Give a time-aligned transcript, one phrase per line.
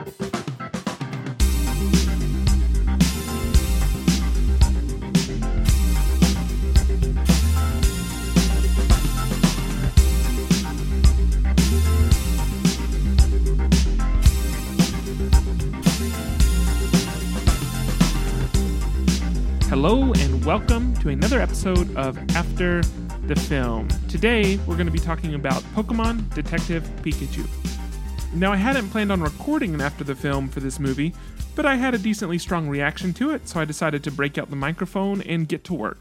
[0.00, 0.14] Hello
[20.14, 22.80] and welcome to another episode of After
[23.26, 23.88] the Film.
[24.08, 27.69] Today we're going to be talking about Pokemon Detective Pikachu.
[28.32, 31.12] Now, I hadn't planned on recording an After the Film for this movie,
[31.56, 34.50] but I had a decently strong reaction to it, so I decided to break out
[34.50, 35.98] the microphone and get to work.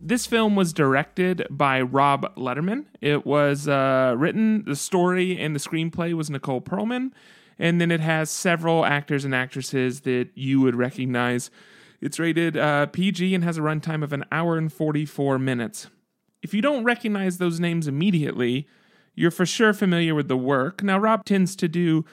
[0.00, 2.86] This film was directed by Rob Letterman.
[3.00, 7.12] It was uh, written, the story and the screenplay was Nicole Perlman,
[7.60, 11.50] and then it has several actors and actresses that you would recognize.
[12.00, 15.86] It's rated uh, PG and has a runtime of an hour and 44 minutes.
[16.42, 18.66] If you don't recognize those names immediately,
[19.20, 20.82] you're for sure familiar with the work.
[20.82, 22.06] Now, Rob tends to do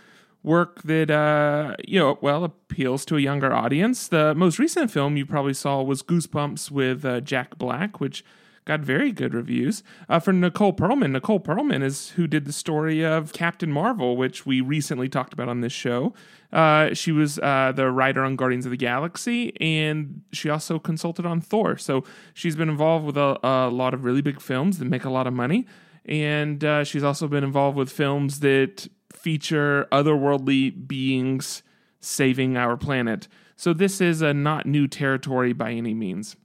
[0.44, 4.10] work that, uh, you know, well, appeals to a younger audience.
[4.10, 8.26] The most recent film you probably saw was Goosebumps with uh, Jack Black, which
[8.66, 9.84] got very good reviews.
[10.10, 14.46] Uh, for Nicole Perlman, Nicole Perlman is who did the story of Captain Marvel, which
[14.46, 16.14] we recently talked about on this show.
[16.52, 21.26] Uh, she was uh, the writer on Guardians of the Galaxy, and she also consulted
[21.26, 21.78] on Thor.
[21.78, 25.10] So she's been involved with a, a lot of really big films that make a
[25.10, 25.66] lot of money.
[26.08, 31.64] And uh, she's also been involved with films that feature otherworldly beings
[32.00, 33.28] saving our planet.
[33.56, 36.36] So this is a not new territory by any means.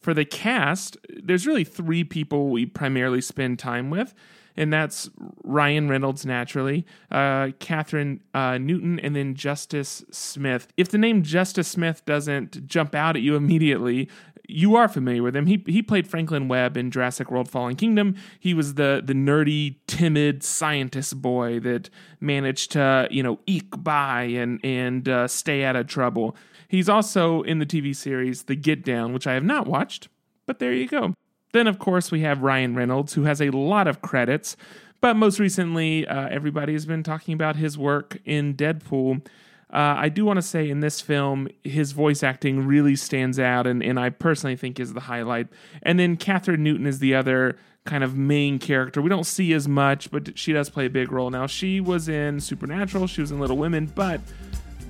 [0.00, 4.14] For the cast, there's really three people we primarily spend time with
[4.56, 5.10] and that's
[5.44, 10.68] Ryan Reynolds naturally, uh, Kathryn uh, Newton, and then Justice Smith.
[10.76, 14.08] If the name Justice Smith doesn't jump out at you immediately,
[14.48, 15.46] you are familiar with him.
[15.46, 18.14] He he played Franklin Webb in Jurassic World: Fallen Kingdom.
[18.38, 24.22] He was the the nerdy, timid scientist boy that managed to you know eke by
[24.22, 26.36] and and uh, stay out of trouble.
[26.68, 30.08] He's also in the TV series The Get Down, which I have not watched,
[30.46, 31.14] but there you go.
[31.52, 34.56] Then, of course, we have Ryan Reynolds, who has a lot of credits,
[35.00, 39.26] but most recently, uh, everybody has been talking about his work in Deadpool.
[39.72, 43.66] Uh, I do want to say in this film, his voice acting really stands out,
[43.66, 45.48] and, and I personally think is the highlight.
[45.82, 49.02] And then Kathryn Newton is the other kind of main character.
[49.02, 51.30] We don't see as much, but she does play a big role.
[51.30, 54.20] Now, she was in Supernatural, she was in Little Women, but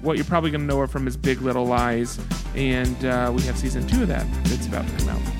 [0.02, 2.18] what you're probably going to know her from is Big Little Lies,
[2.54, 5.31] and uh, we have season two of that that's about to come out.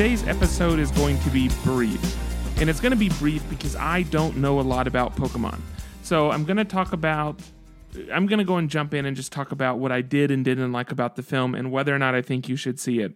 [0.00, 2.00] Today's episode is going to be brief.
[2.58, 5.60] And it's going to be brief because I don't know a lot about Pokemon.
[6.02, 7.38] So I'm going to talk about
[8.10, 10.42] I'm going to go and jump in and just talk about what I did and
[10.42, 13.14] didn't like about the film and whether or not I think you should see it.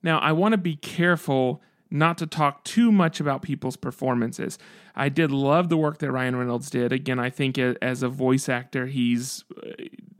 [0.00, 4.60] Now, I want to be careful not to talk too much about people's performances.
[4.94, 6.92] I did love the work that Ryan Reynolds did.
[6.92, 9.42] Again, I think as a voice actor, he's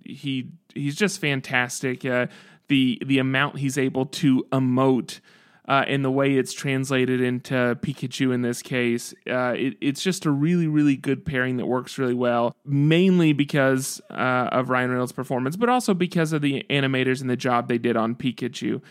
[0.05, 2.05] he he's just fantastic.
[2.05, 2.27] Uh,
[2.67, 5.21] the the amount he's able to emote
[5.69, 10.26] uh, and the way it's translated into Pikachu in this case, uh, it, it's just
[10.26, 12.54] a really, really good pairing that works really well.
[12.65, 17.37] Mainly because uh, of Ryan Reynolds' performance, but also because of the animators and the
[17.37, 18.82] job they did on Pikachu.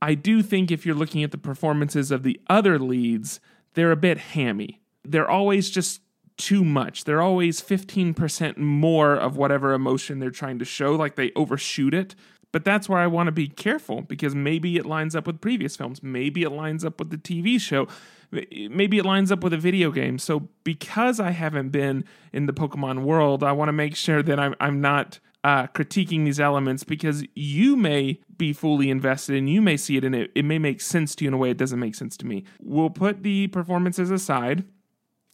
[0.00, 3.38] I do think if you're looking at the performances of the other leads,
[3.74, 4.80] they're a bit hammy.
[5.04, 6.00] They're always just
[6.36, 7.04] too much.
[7.04, 12.14] They're always 15% more of whatever emotion they're trying to show, like they overshoot it.
[12.52, 15.74] But that's where I want to be careful because maybe it lines up with previous
[15.74, 16.02] films.
[16.02, 17.88] Maybe it lines up with the TV show.
[18.30, 20.18] Maybe it lines up with a video game.
[20.18, 24.38] So because I haven't been in the Pokemon world, I want to make sure that
[24.38, 29.60] I'm, I'm not uh, critiquing these elements because you may be fully invested and you
[29.60, 31.58] may see it and it, it may make sense to you in a way it
[31.58, 32.44] doesn't make sense to me.
[32.60, 34.64] We'll put the performances aside.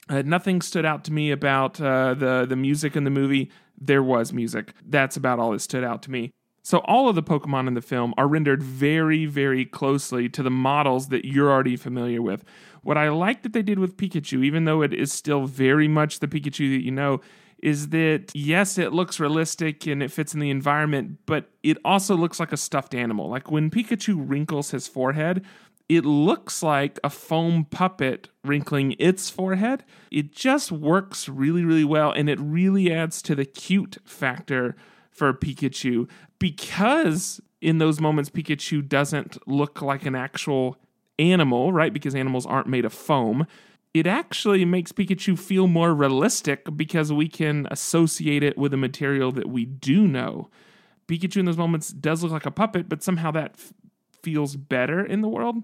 [0.08, 3.50] Uh, nothing stood out to me about uh, the the music in the movie.
[3.78, 4.72] There was music.
[4.86, 6.32] That's about all that stood out to me.
[6.68, 10.50] So all of the Pokemon in the film are rendered very, very closely to the
[10.50, 12.44] models that you're already familiar with.
[12.82, 16.20] What I like that they did with Pikachu, even though it is still very much
[16.20, 17.22] the Pikachu that you know,
[17.62, 22.14] is that yes, it looks realistic and it fits in the environment, but it also
[22.14, 23.30] looks like a stuffed animal.
[23.30, 25.46] Like when Pikachu wrinkles his forehead,
[25.88, 29.84] it looks like a foam puppet wrinkling its forehead.
[30.10, 34.76] It just works really, really well, and it really adds to the cute factor
[35.18, 40.76] for Pikachu because in those moments Pikachu doesn't look like an actual
[41.18, 41.92] animal, right?
[41.92, 43.46] Because animals aren't made of foam.
[43.94, 49.32] it actually makes Pikachu feel more realistic because we can associate it with a material
[49.32, 50.50] that we do know.
[51.08, 53.72] Pikachu in those moments does look like a puppet, but somehow that f-
[54.22, 55.56] feels better in the world.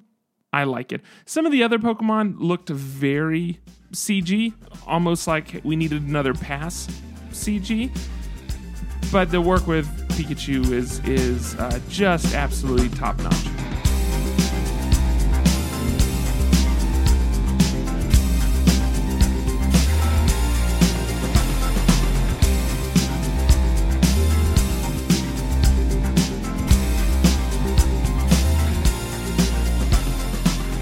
[0.52, 1.02] I like it.
[1.26, 3.60] Some of the other Pokemon looked very
[3.92, 4.54] CG,
[4.86, 6.88] almost like we needed another pass
[7.30, 7.90] CG.
[9.12, 13.34] But the work with Pikachu is is uh, just absolutely top notch.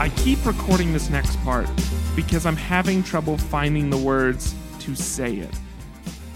[0.03, 1.69] I keep recording this next part
[2.17, 5.55] because I'm having trouble finding the words to say it.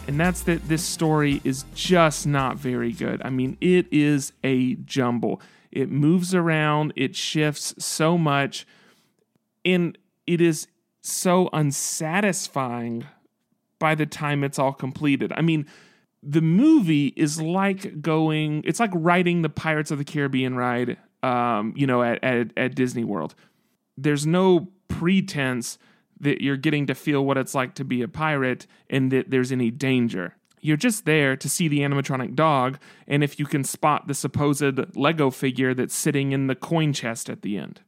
[0.06, 3.20] And that's that this story is just not very good.
[3.24, 5.40] I mean, it is a jumble.
[5.72, 8.66] It moves around, it shifts so much,
[9.64, 10.68] and it is
[11.02, 13.04] so unsatisfying
[13.78, 15.32] by the time it's all completed.
[15.36, 15.66] I mean,
[16.22, 21.74] the movie is like going, it's like riding the Pirates of the Caribbean ride, um,
[21.76, 23.34] you know, at, at, at Disney World
[23.96, 25.78] there's no pretense
[26.20, 29.52] that you're getting to feel what it's like to be a pirate and that there's
[29.52, 30.34] any danger.
[30.60, 34.96] You're just there to see the animatronic dog, and if you can spot the supposed
[34.96, 37.82] Lego figure that's sitting in the coin chest at the end.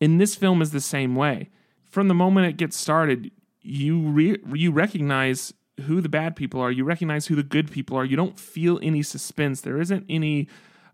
[0.00, 1.50] In this film is the same way.
[1.84, 3.30] From the moment it gets started,
[3.62, 5.54] you re- you recognize
[5.86, 6.70] who the bad people are.
[6.70, 8.04] You recognize who the good people are.
[8.04, 9.60] You don't feel any suspense.
[9.60, 10.48] There isn't any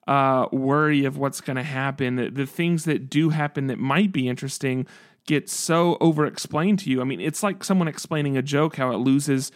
[0.07, 2.17] uh, worry of what's going to happen.
[2.17, 4.87] The, the things that do happen that might be interesting
[5.27, 7.01] get so over explained to you.
[7.01, 9.51] I mean, it's like someone explaining a joke how it loses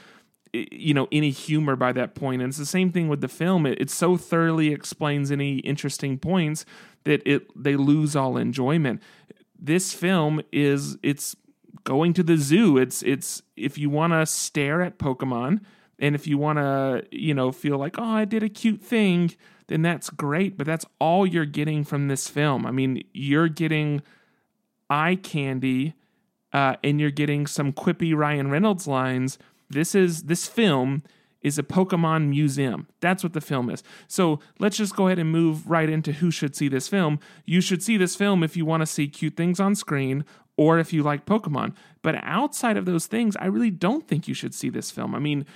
[0.54, 3.66] you know any humor by that point and it's the same thing with the film
[3.66, 6.64] it, it so thoroughly explains any interesting points
[7.04, 9.02] that it they lose all enjoyment
[9.58, 11.36] this film is it's
[11.84, 15.60] going to the zoo it's it's if you want to stare at pokemon
[15.98, 19.30] and if you want to you know feel like oh i did a cute thing
[19.68, 20.58] then that's great.
[20.58, 22.66] But that's all you're getting from this film.
[22.66, 24.02] I mean, you're getting
[24.90, 25.94] eye candy
[26.52, 29.38] uh, and you're getting some quippy Ryan Reynolds lines.
[29.68, 31.02] This is this film
[31.40, 32.88] is a Pokemon museum.
[33.00, 33.82] That's what the film is.
[34.08, 37.20] So let's just go ahead and move right into who should see this film.
[37.44, 40.24] You should see this film if you want to see cute things on screen
[40.56, 41.74] or if you like Pokemon.
[42.02, 45.14] But outside of those things, I really don't think you should see this film.
[45.14, 45.46] I mean,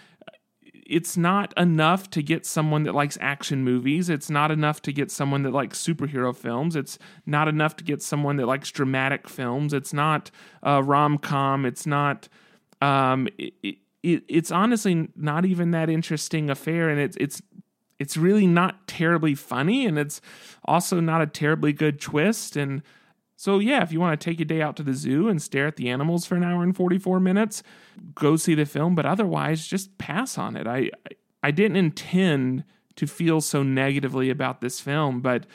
[0.87, 4.09] it's not enough to get someone that likes action movies.
[4.09, 6.77] It's not enough to get someone that likes superhero films.
[6.77, 9.73] It's not enough to get someone that likes dramatic films.
[9.73, 10.31] It's not
[10.63, 11.65] a rom com.
[11.65, 12.29] It's not.
[12.81, 17.41] Um, it, it, it's honestly not even that interesting affair, and it's it's
[17.99, 20.21] it's really not terribly funny, and it's
[20.65, 22.57] also not a terribly good twist.
[22.57, 22.83] And
[23.43, 25.67] so, yeah, if you want to take a day out to the zoo and stare
[25.67, 27.65] at the animals for an hour and 44 minutes,
[28.15, 28.95] go see the film.
[28.95, 30.69] But otherwise, just pass on it.
[30.69, 30.93] I,
[31.43, 32.63] I didn't intend
[32.95, 35.47] to feel so negatively about this film, but.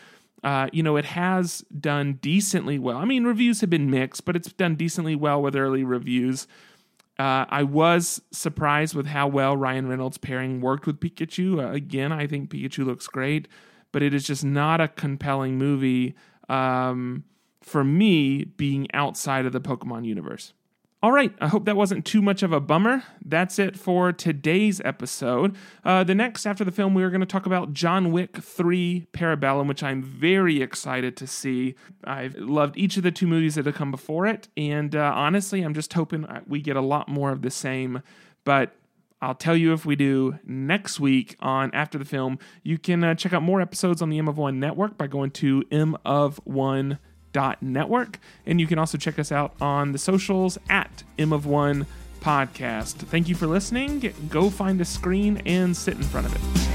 [0.44, 2.98] Uh, you know, it has done decently well.
[2.98, 6.48] I mean, reviews have been mixed, but it's done decently well with early reviews.
[7.18, 11.60] Uh, I was surprised with how well Ryan Reynolds' pairing worked with Pikachu.
[11.60, 13.48] Uh, again, I think Pikachu looks great,
[13.92, 16.13] but it is just not a compelling movie.
[16.50, 17.24] Um,
[17.62, 20.54] for me being outside of the Pokemon universe.
[21.04, 23.04] All right, I hope that wasn't too much of a bummer.
[23.24, 25.56] That's it for today's episode.
[25.84, 29.06] Uh, the next, after the film, we are going to talk about John Wick 3
[29.14, 31.76] Parabellum, which I'm very excited to see.
[32.04, 35.62] I've loved each of the two movies that have come before it, and uh, honestly,
[35.62, 38.02] I'm just hoping we get a lot more of the same.
[38.44, 38.74] But
[39.22, 42.40] I'll tell you if we do next week on After the Film.
[42.64, 45.30] You can uh, check out more episodes on the M of One network by going
[45.32, 46.98] to M of One
[47.62, 48.20] network.
[48.46, 51.86] And you can also check us out on the socials at M of One
[52.22, 52.96] Podcast.
[52.96, 54.13] Thank you for listening.
[54.29, 56.66] Go find a screen and sit in front of it.